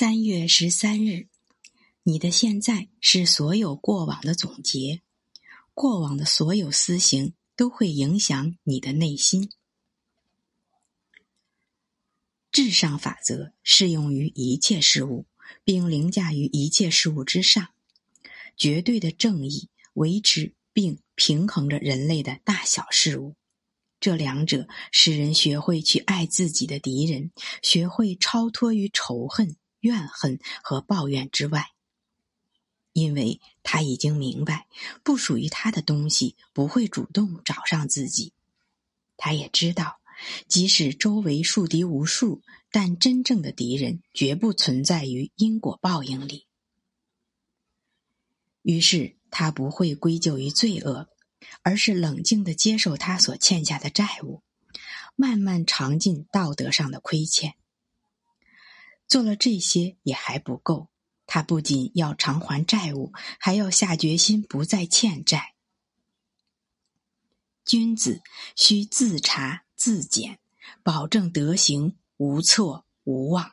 [0.00, 1.28] 三月十三日，
[2.04, 5.02] 你的现在是所有过往的总结，
[5.74, 9.50] 过往的所有思行都会影响你的内心。
[12.50, 15.26] 至上法则适用于一切事物，
[15.64, 17.68] 并凌驾于一切事物之上。
[18.56, 23.34] 绝对的正义维持并平衡着人类的大小事物。
[24.00, 27.32] 这两者使人学会去爱自己的敌人，
[27.62, 29.56] 学会超脱于仇恨。
[29.80, 31.72] 怨恨和抱怨之外，
[32.92, 34.66] 因为他已经明白，
[35.02, 38.32] 不属于他的东西不会主动找上自己。
[39.16, 40.00] 他也知道，
[40.48, 46.46] 即使周围树敌无数，但真正的敌人绝不存在于因果报应里。
[48.62, 51.08] 于是，他不会归咎于罪恶，
[51.62, 54.42] 而是冷静的接受他所欠下的债务，
[55.16, 57.54] 慢慢尝尽道德上的亏欠。
[59.10, 60.88] 做了这些也还不够，
[61.26, 65.56] 他不仅要偿还债务，还要下决心不再欠债。
[67.64, 68.22] 君子
[68.54, 70.38] 需自查自检，
[70.84, 73.52] 保证德行无错无妄。